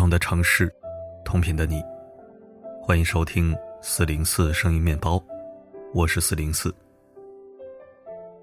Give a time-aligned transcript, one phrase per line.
[0.00, 0.74] 同的城市，
[1.26, 1.84] 同频的你，
[2.82, 5.22] 欢迎收听四零四声音面包，
[5.92, 6.74] 我是四零四。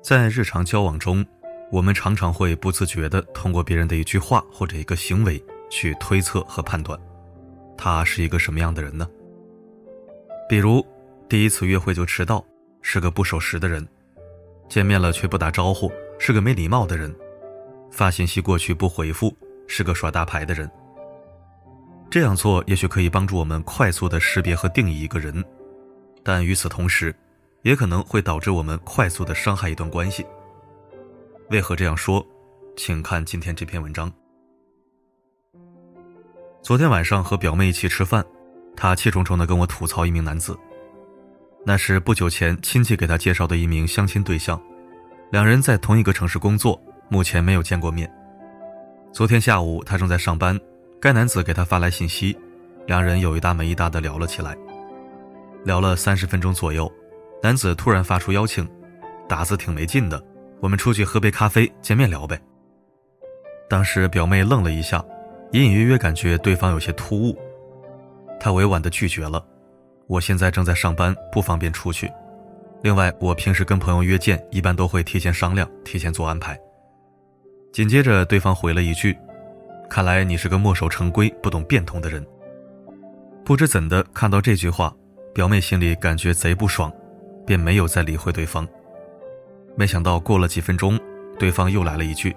[0.03, 1.25] 在日常交往中，
[1.71, 6.95] 我们常常会不自觉的通过别人的一句话或者一个行为去推测和判断，
[7.75, 9.09] 他是一个什么样的人呢？
[10.47, 10.85] 比如，
[11.27, 12.45] 第一次约会就迟到，
[12.83, 13.83] 是个不守时的人；
[14.69, 17.11] 见面了却不打招呼，是个没礼貌的人；
[17.89, 20.69] 发信息过去不回复，是个耍大牌的人。
[22.09, 25.43] 这样做也许可以帮助我们快速的识别和定义一个人，
[26.23, 27.13] 但与此同时，
[27.63, 30.25] 也可能会导致我们快速的伤害一段关系。
[31.49, 32.25] 为何这样说？
[32.77, 34.11] 请看今天这篇文章。
[36.61, 38.23] 昨天晚上和表妹一起吃饭，
[38.75, 40.57] 她气冲冲的跟我吐槽一名男子，
[41.65, 44.61] 那是不久前亲戚给她介绍的一名相亲对象，
[45.31, 48.09] 两人在同一个城市工作，目前没有见过面。
[49.11, 50.57] 昨天下午，她正在上班。
[50.99, 52.37] 该男子给她发来信息，
[52.85, 54.57] 两人有一搭没一搭的聊了起来。
[55.63, 56.91] 聊了三十分钟左右，
[57.41, 58.67] 男子突然发出邀请，
[59.27, 60.23] 打字挺没劲的，
[60.61, 62.39] 我们出去喝杯咖啡，见面聊呗。
[63.69, 65.03] 当时表妹愣了一下，
[65.51, 67.37] 隐隐约约感觉对方有些突兀，
[68.39, 69.45] 她委婉的拒绝了。
[70.07, 72.09] 我现在正在上班，不方便出去。
[72.81, 76.57] 另外，我平时跟朋友约见，一般都会提前商量，提前做安排。
[77.73, 79.17] 紧接着，对方回了一句。
[79.89, 82.25] 看来你是个墨守成规、不懂变通的人。
[83.43, 84.93] 不知怎的，看到这句话，
[85.33, 86.91] 表妹心里感觉贼不爽，
[87.45, 88.67] 便没有再理会对方。
[89.75, 90.99] 没想到过了几分钟，
[91.39, 92.35] 对方又来了一句：“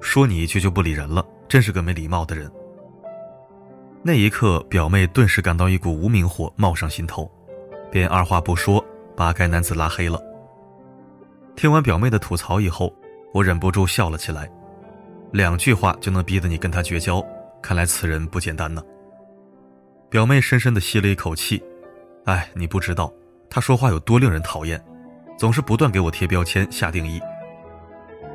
[0.00, 2.50] 说你一句就不理人了，真是个没礼貌的人。”
[4.02, 7.30] 那一刻，表妹顿时感到一股无名火冒上心头，
[7.90, 8.84] 便二话不说
[9.16, 10.20] 把该男子拉黑了。
[11.56, 12.94] 听完表妹的吐槽以后，
[13.32, 14.48] 我忍不住笑了起来。
[15.32, 17.24] 两句话就能逼得你跟他绝交，
[17.62, 18.82] 看来此人不简单呢。
[20.08, 21.62] 表妹深深的吸了一口气，
[22.24, 23.12] 哎，你不知道
[23.50, 24.82] 他说话有多令人讨厌，
[25.36, 27.20] 总是不断给我贴标签、下定义。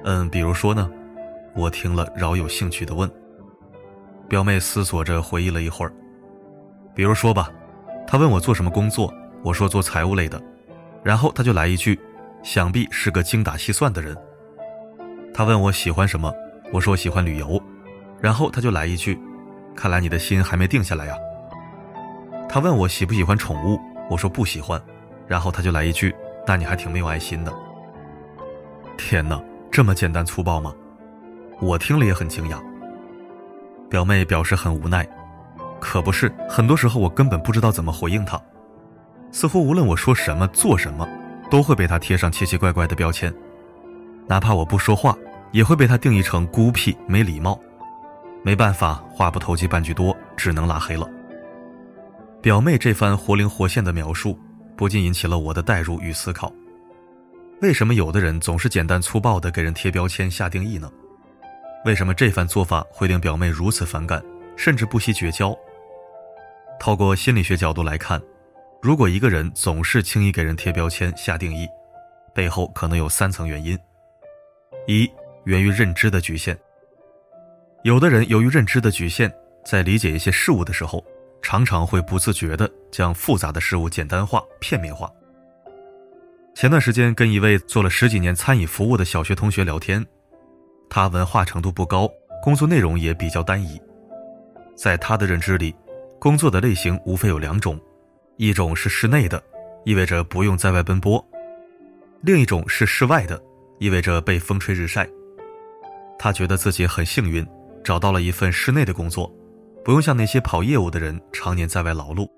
[0.03, 0.89] 嗯，比如说呢？
[1.55, 3.09] 我听了饶有兴趣的问。
[4.27, 5.93] 表妹思索着回忆了一会儿。
[6.95, 7.51] 比如说吧，
[8.05, 10.41] 他问我做什么工作，我说做财务类的，
[11.03, 11.99] 然后他就来一句，
[12.43, 14.17] 想必是个精打细算的人。
[15.33, 16.31] 他问我喜欢什么。
[16.73, 17.61] 我说喜欢旅游，
[18.19, 19.19] 然后他就来一句
[19.77, 21.13] ：“看来你的心还没定下来呀。”
[22.49, 23.79] 他问我喜不喜欢宠物，
[24.09, 24.81] 我说不喜欢，
[25.27, 26.15] 然后他就来一句
[26.47, 27.53] ：“那你还挺没有爱心的。”
[28.97, 29.39] 天哪，
[29.69, 30.73] 这么简单粗暴吗？
[31.61, 32.59] 我听了也很惊讶。
[33.87, 35.07] 表妹表示很无奈，
[35.79, 38.41] 可不是，很多时候我根本不知道怎么回应他，
[39.31, 41.07] 似乎无论我说什么做什么，
[41.51, 43.31] 都会被他贴上奇奇怪怪的标签，
[44.25, 45.15] 哪怕我不说话。
[45.53, 47.57] 也会被他定义成孤僻、没礼貌，
[48.43, 51.07] 没办法，话不投机半句多，只能拉黑了。
[52.41, 54.37] 表妹这番活灵活现的描述，
[54.75, 56.51] 不禁引起了我的代入与思考：
[57.61, 60.91] 为什么有的人总是简单粗暴地给人贴标签、下定义呢？
[61.85, 64.21] 为什么这番做法会令表妹如此反感，
[64.57, 65.55] 甚至不惜绝交？
[66.79, 68.19] 透过心理学角度来看，
[68.81, 71.67] 如果一个人总是轻易给人贴标签、下定义，
[72.33, 73.77] 背后可能有三层原因：
[74.87, 75.07] 一。
[75.45, 76.57] 源于认知的局限。
[77.83, 79.31] 有的人由于认知的局限，
[79.65, 81.03] 在理解一些事物的时候，
[81.41, 85.11] 常常会不自觉地将复杂的事物简单化、片面化。
[86.55, 90.05] 前段时间跟一位做了十几年餐饮服务的小学同学聊天，
[90.89, 92.09] 他文化程度不高，
[92.41, 93.81] 工作内容也比较单一。
[94.75, 95.75] 在他的认知里，
[96.19, 97.79] 工作的类型无非有两种：
[98.37, 99.43] 一种是室内的，
[99.83, 101.19] 意味着不用在外奔波；
[102.21, 103.41] 另一种是室外的，
[103.79, 105.05] 意味着被风吹日晒。
[106.17, 107.45] 他觉得自己很幸运，
[107.83, 109.31] 找到了一份室内的工作，
[109.83, 112.29] 不用像那些跑业务的人常年在外劳碌。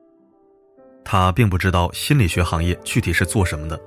[1.04, 3.80] 他并不知道心理学行业具体是做什么的，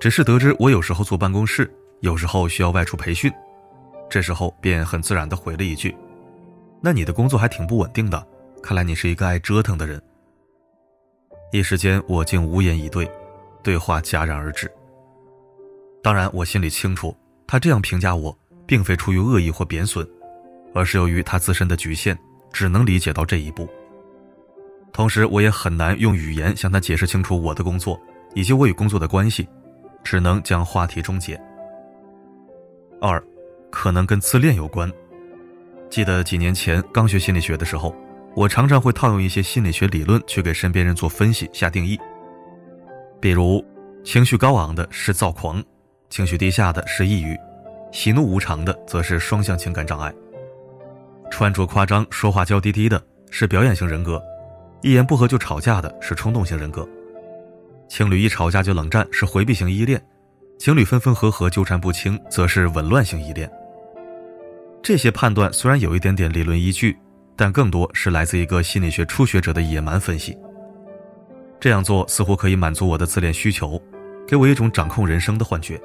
[0.00, 3.32] 只是得知我有时候坐办公室，有时候需要外出培训。
[4.08, 5.94] 这时候便很自然地回了一句
[6.82, 8.26] ：“那你的工作还挺不稳定的，
[8.60, 10.02] 看来你是一个爱折腾的人。”
[11.52, 13.08] 一时间我竟无言以对，
[13.62, 14.68] 对话戛然而止。
[16.02, 17.16] 当然，我心里清楚，
[17.46, 18.36] 他这样评价我。
[18.70, 20.08] 并非出于恶意或贬损，
[20.72, 22.16] 而是由于他自身的局限，
[22.52, 23.68] 只能理解到这一步。
[24.92, 28.00] 同时，我也很难用语言向他解释清楚我的工作
[28.32, 29.48] 以及我与工作的关系，
[30.04, 31.36] 只能将话题终结。
[33.00, 33.20] 二，
[33.72, 34.88] 可能跟自恋有关。
[35.88, 37.92] 记得几年前刚学心理学的时候，
[38.36, 41.98] 我常常会套用一些心理学理论去给身边人做分析、下定义。
[43.20, 43.64] 比如，
[44.04, 45.60] 情绪高昂的是躁狂，
[46.08, 47.36] 情绪低下的是抑郁。
[47.92, 50.12] 喜怒无常的，则是双向情感障碍。
[51.30, 54.22] 穿着夸张、说话娇滴滴的是表演型人格，
[54.82, 56.88] 一言不合就吵架的是冲动型人格。
[57.88, 60.00] 情侣一吵架就冷战是回避型依恋，
[60.58, 63.50] 情侣分分合合纠缠不清则是紊乱型依恋。
[64.82, 66.96] 这些判断虽然有一点点理论依据，
[67.36, 70.36] 但更多是来自一个心理学初学者的野蛮分析。
[71.58, 73.80] 这样做似乎可以满足我的自恋需求，
[74.26, 75.80] 给我一种掌控人生的幻觉。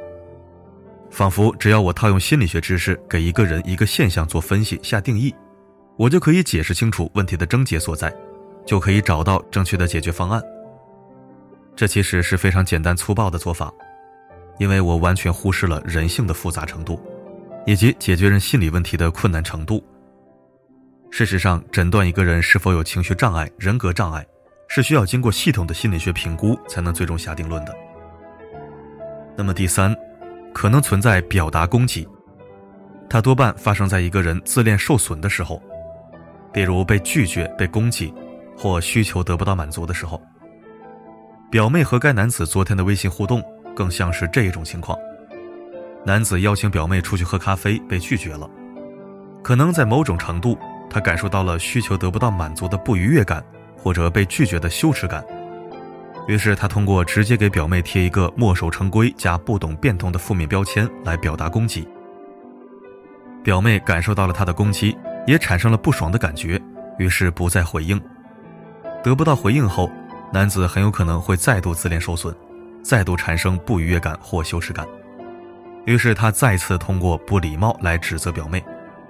[1.15, 5.33] 仿佛只要我套用心理学知识给一个人一个现象做分析下定义，
[5.95, 8.13] 我就可以解释清楚问题的症结所在，
[8.65, 10.43] 就可以找到正确的解决方案。
[11.73, 13.71] 这其实是非常简单粗暴的做法，
[14.59, 17.01] 因为我完全忽视了人性的复杂程度，
[17.65, 19.81] 以及解决人心理问题的困难程度。
[21.11, 24.25] 事实上，诊断一个人是否有情绪障碍、人格障碍，
[24.67, 27.73] 是需要经过系统的心理学评估才能最终下定论的。
[29.37, 29.95] 那么第三。
[30.55, 32.07] 可能存在表达攻击，
[33.09, 35.61] 它多半发生在一个人自恋受损的时候，
[36.53, 38.13] 比如被拒绝、被攻击，
[38.57, 40.19] 或需求得不到满足的时候。
[41.51, 43.43] 表妹和该男子昨天的微信互动，
[43.75, 44.97] 更像是这一种情况。
[46.05, 48.49] 男子邀请表妹出去喝咖啡，被拒绝了，
[49.43, 50.57] 可能在某种程度，
[50.89, 53.43] 他感受到了需求得不到满足的不愉悦感，
[53.77, 55.21] 或者被拒绝的羞耻感。
[56.27, 61.87] 于是他通过直接给表妹贴一个墨守成规加不懂变通的负面标签来表达攻击。
[63.43, 66.59] 表妹感受到了他的攻击，也产生了不爽的感觉，
[66.97, 68.01] 于是不再回应。
[69.03, 69.91] 得不到回应后，
[70.33, 72.35] 男子很有可能会再度自恋受损，
[72.81, 74.87] 再度产生不愉悦感或羞耻感。
[75.85, 78.65] 于是他再次通过不礼貌来指责表妹，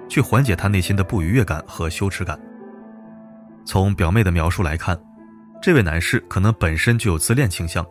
[0.10, 2.38] 去缓解他内心的不愉悦感和羞耻感。
[3.66, 5.00] 从表妹的描述来看。
[5.62, 7.86] 这位男士可能本身就有自恋倾向，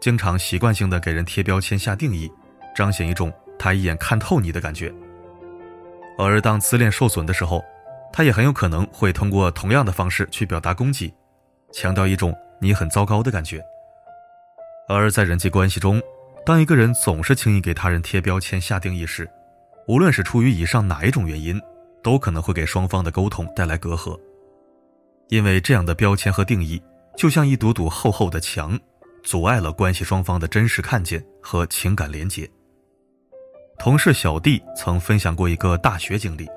[0.00, 2.30] 经常习惯性的给人贴标签、下定义，
[2.74, 4.92] 彰显一种他一眼看透你的感觉。
[6.16, 7.62] 而当自恋受损的时候，
[8.12, 11.12] 他也很有可能会通过同样的方式去表达攻击，
[11.72, 13.62] 强调一种你很糟糕的感觉。
[14.88, 16.02] 而在人际关系中，
[16.46, 19.28] 当一个人总是轻易给他人贴标签、下定义时，
[19.86, 21.60] 无论是出于以上哪一种原因，
[22.02, 24.18] 都可能会给双方的沟通带来隔阂，
[25.28, 26.82] 因为这样的标签和定义。
[27.18, 28.78] 就像一堵堵厚厚的墙，
[29.24, 32.48] 阻碍了关系双方的真实看见和情感连结。
[33.76, 36.48] 同事小弟曾分享过一个大学经历：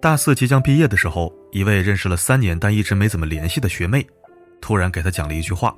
[0.00, 4.06] 大四即将毕业的时候，一位认识了三年但一直没怎么联系的学妹，
[4.58, 5.76] 突然给他讲了一句话：“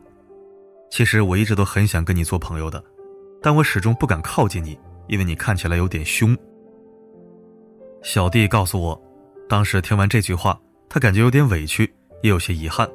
[0.88, 2.80] 其实我一直都很想跟你做朋友的，
[3.42, 4.78] 但我始终不敢靠近你，
[5.08, 6.36] 因为你看起来有点凶。”
[8.04, 9.02] 小弟告诉我，
[9.48, 10.56] 当时听完这句话，
[10.88, 11.92] 他感觉有点委屈，
[12.22, 12.88] 也有些遗憾。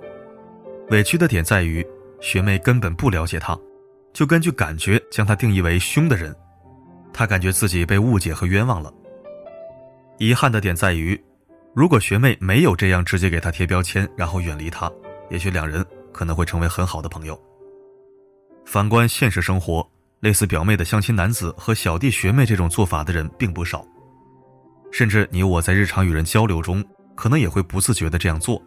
[0.90, 1.86] 委屈的点在于，
[2.20, 3.58] 学妹根本不了解他，
[4.12, 6.36] 就根据感觉将他定义为凶的人，
[7.14, 8.92] 他感觉自己被误解和冤枉了。
[10.18, 11.20] 遗憾的点在于，
[11.76, 14.92] 如果学妹没有这样直接给他贴标签，然后远离他，
[15.30, 17.40] 也许两人可能会成为很好的朋友。
[18.66, 19.88] 反观现实生活，
[20.22, 23.86] 类似表妹的相亲男子和小弟学妹这种做法的人并不少，
[24.92, 26.84] 甚至你我在日常与人交流中，
[27.16, 28.60] 可能也会不自觉的这样做。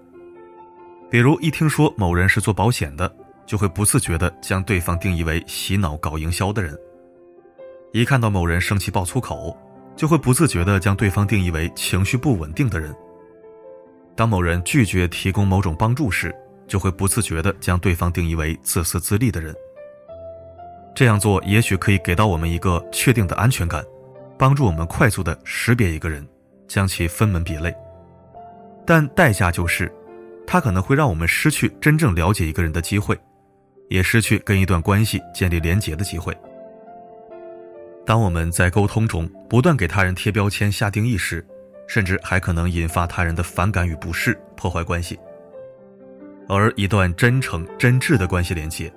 [1.13, 3.15] 比如一听说某人是做保险的，
[3.45, 6.75] 就会不自觉地将对方定义为洗脑搞营销的人；
[7.93, 9.55] 一看到某人生气爆粗口，
[9.95, 12.91] 就会不自觉地将对方定义为情绪不稳定的人；
[14.17, 16.35] 当某人拒绝提供某种帮助时，
[16.67, 19.55] 就会不自觉地将对方定义为自私自利的人。
[20.95, 23.85] 这样做也许可以给到我们一个确定的安全感，
[24.39, 26.27] 帮助我们快速地识别一个人，
[26.67, 27.71] 将其分门别类，
[28.87, 29.93] 但代价就是。
[30.47, 33.19] 它可能会让我们失去真正了解一个人的机会，
[33.89, 36.37] 也失去跟一段关系建立连结的机会。
[38.05, 41.47] 当我们在沟通中不断给他人贴标签、下定义时，
[41.87, 45.19] 甚至还可能引发他人的反感与不适，破坏关系。
[46.49, 48.93] 而一段真诚真挚的关系连接，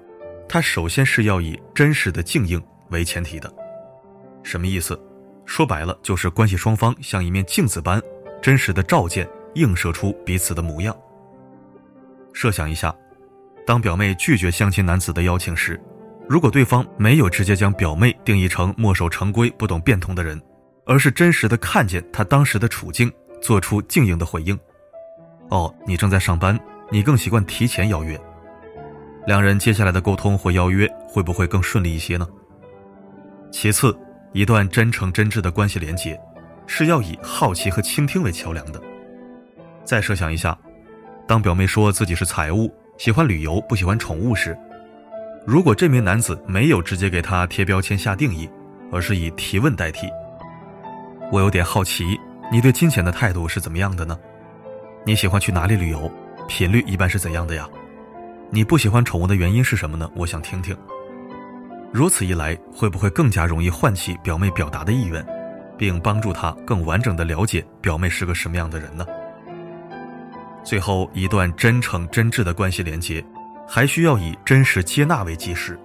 [0.49, 3.53] 它首先是要以真实的静应为前提的。
[4.43, 4.99] 什么意思？
[5.45, 8.01] 说白了，就是关系双方像一面镜子般，
[8.41, 10.95] 真实的照见、映射出彼此的模样。
[12.35, 12.93] 设想一下，
[13.65, 15.81] 当表妹拒绝相亲男子的邀请时，
[16.27, 20.39] 如果对方没有直接将表妹定义成墨守成规、不懂变通的人，
[20.85, 23.09] 而是真实的看见她当时的处境，
[23.41, 24.59] 做出静应的回应。
[25.49, 26.59] 哦，你正在上班，
[26.91, 28.19] 你更习惯提前邀约。
[29.25, 32.27] 两人接下来的沟通或邀约会不会更顺利一些呢？
[33.49, 33.97] 其次，
[34.33, 36.19] 一段真诚真挚的关系连接，
[36.67, 38.81] 是要以好奇和倾听为桥梁的。
[39.85, 40.55] 再设想一下。
[41.27, 44.55] 当表妹说自己是财务，喜欢旅游，不喜欢宠物时，
[45.45, 48.47] 如果这名男子没有直接给她贴标签下定义，
[48.91, 50.07] 而是以提问代替，
[51.31, 52.19] 我有点好奇，
[52.51, 54.17] 你对金钱的态度是怎么样的呢？
[55.03, 56.11] 你喜欢去哪里旅游？
[56.47, 57.67] 频率一般是怎样的呀？
[58.51, 60.07] 你不喜欢宠物的原因是什么呢？
[60.15, 60.77] 我想听听。
[61.91, 65.25] 如此一来，会不会更加容易唤起表妹表达的意愿，
[65.75, 69.03] 并帮助她更完整的了解表妹是个什么样的人呢？
[70.65, 73.23] 最后一段真诚真挚的关系连接，
[73.67, 75.79] 还需要以真实接纳为基石。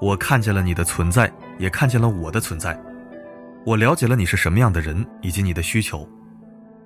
[0.00, 2.80] 我看见了你的存在，也看见了我的存在。
[3.66, 6.08] 我了解了你是什么样的人，以及你的需求。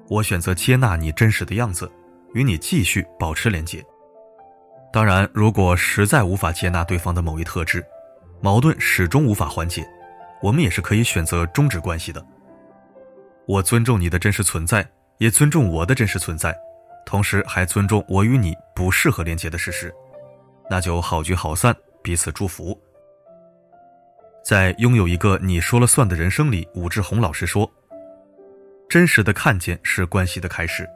[0.09, 1.91] 我选择接纳你真实的样子，
[2.33, 3.85] 与你继续保持连接。
[4.91, 7.85] 当然，如果实在无法接纳对方的某一特质，
[8.41, 9.87] 矛盾始终无法缓解，
[10.41, 12.27] 我们也是可以选择终止关系的。
[13.47, 14.87] 我尊重你的真实存在，
[15.19, 16.57] 也尊重我的真实存在，
[17.07, 19.95] 同时还尊重我与你不适合连接的事实。
[20.71, 22.79] 那就好聚好散，彼此祝福。
[24.45, 27.71] 在拥有一个你说了算的人生里，武志红老师说
[28.89, 30.89] ：“真实的看见是关系的开始。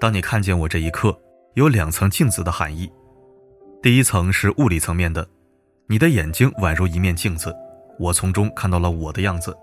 [0.00, 1.14] 当你看见我这一刻，
[1.54, 2.90] 有两层镜子的含义。”
[3.82, 5.26] 第一层是物理层面的，
[5.88, 7.54] 你的眼睛宛如一面镜子，
[7.98, 9.56] 我从中看到了我的样子。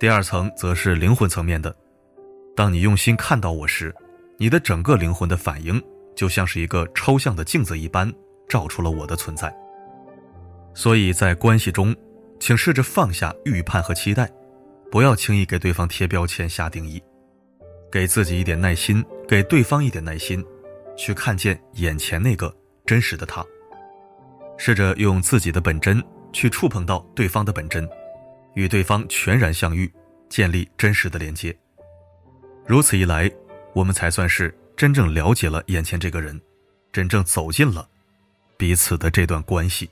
[0.00, 1.72] 第二层则是灵魂层面的，
[2.54, 3.94] 当你用心看到我时，
[4.36, 5.82] 你的整个灵魂的反应
[6.14, 8.12] 就像是一个抽象的镜子一般，
[8.48, 9.54] 照出了我的存在。
[10.74, 11.94] 所以在关系中，
[12.38, 14.30] 请试着放下预判和期待，
[14.90, 17.02] 不要轻易给对方贴标签、下定义，
[17.90, 20.44] 给自己一点耐心，给对方一点耐心，
[20.96, 22.54] 去看见眼前那个。
[22.84, 23.46] 真实的他，
[24.58, 27.88] 试着用自己的本真去触碰到对方的本真，
[28.54, 29.90] 与对方全然相遇，
[30.28, 31.56] 建立真实的连接。
[32.72, 33.30] 如此一来，
[33.74, 36.40] 我们才算是真正了解了眼前这个人，
[36.90, 37.86] 真正走进了
[38.56, 39.90] 彼此的这段关系。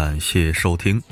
[0.00, 1.02] 感谢收听。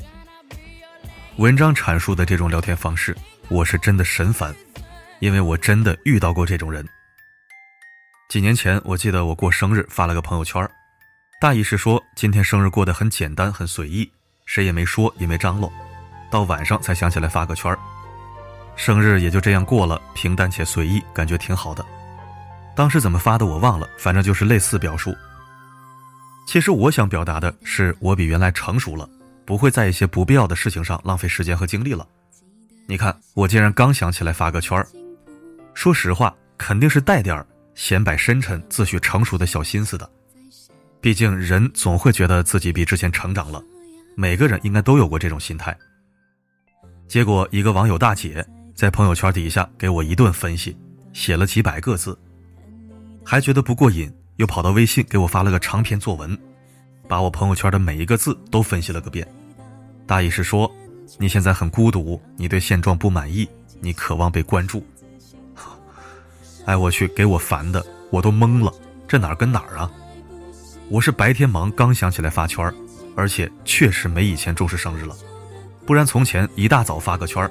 [1.38, 3.16] 文章阐述的这种聊天方式，
[3.49, 4.55] 我是真的神烦，
[5.19, 6.88] 因为我真的遇到过这种人。
[8.28, 10.64] 几年前，我记得我过生日发了个朋友圈，
[11.40, 14.09] 大意是说今天生日过得很简单，很随意，
[14.45, 15.69] 谁也没说也没张罗，
[16.31, 17.76] 到晚上才想起来发个圈
[18.76, 21.85] 生日也就这样过了，平淡且随意，感觉挺好的。
[22.76, 25.12] 当时怎么发的我忘了，反正就是类似表述。
[26.47, 29.07] 其实我想表达的是，我比原来成熟了，
[29.45, 32.07] 不会在一些不必要的事情上浪费时间和精力了。
[32.87, 34.87] 你看，我竟然刚想起来发个圈儿，
[35.75, 40.09] 说实话，肯定是带点儿显摆深沉、自诩成熟的小心思的。
[41.00, 43.61] 毕竟人总会觉得自己比之前成长了，
[44.17, 45.76] 每个人应该都有过这种心态。
[47.09, 50.76] 结果一个网友大姐在朋友圈底下给我一顿分析，
[51.12, 52.17] 写了几百个字，
[53.25, 54.09] 还觉得不过瘾。
[54.37, 56.38] 又跑到微信给我发了个长篇作文，
[57.09, 59.26] 把我朋友圈的每一个字都分析了个遍。
[60.07, 60.71] 大意是说，
[61.19, 63.49] 你现在很孤独，你对现状不满意，
[63.81, 64.87] 你渴望被关注。
[66.66, 68.73] 哎，我去，给我烦的，我都懵了，
[69.07, 69.90] 这哪儿跟哪儿啊？
[70.88, 72.73] 我是白天忙，刚想起来发圈
[73.16, 75.16] 而且确实没以前重视生日了。
[75.87, 77.49] 不然从前一大早发个圈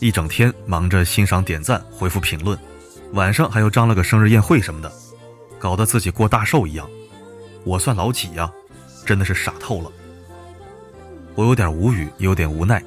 [0.00, 2.56] 一整天忙着欣赏、点赞、回复评论，
[3.12, 4.92] 晚上还又张了个生日宴会什么的。
[5.58, 6.88] 搞得自己过大寿一样，
[7.64, 8.50] 我算老几呀？
[9.04, 9.90] 真的是傻透了。
[11.34, 12.82] 我有点无语，有点无奈，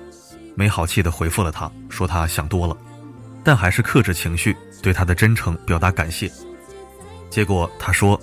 [0.55, 2.77] 没好气的回复了他，说他想多了，
[3.43, 6.31] 但还是克制情绪，对他的真诚表达感谢。
[7.29, 8.19] 结果他说：“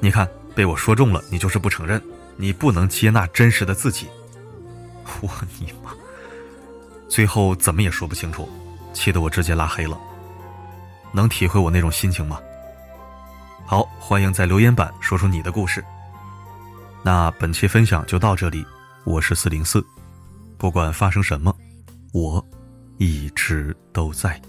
[0.00, 2.02] 你看，被我说中了，你就是不承认，
[2.36, 4.08] 你不能接纳真实的自己。
[5.22, 5.92] ”我你妈！
[7.08, 8.48] 最后怎么也说不清楚，
[8.92, 9.98] 气得我直接拉黑了。
[11.12, 12.38] 能体会我那种心情吗？
[13.70, 15.84] 好，欢迎在留言板说出你的故事。
[17.02, 18.64] 那本期分享就到这里，
[19.04, 19.84] 我是四零四，
[20.56, 21.54] 不管发生什么，
[22.14, 22.42] 我
[22.96, 24.40] 一直都在。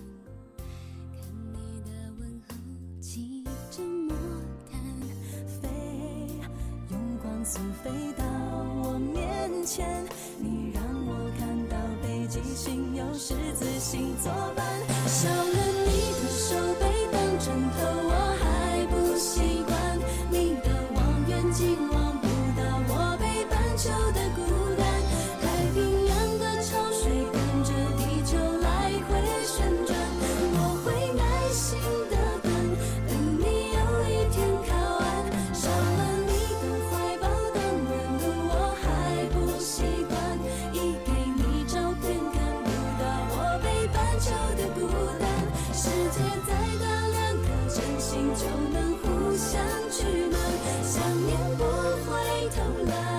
[52.55, 53.18] 头来。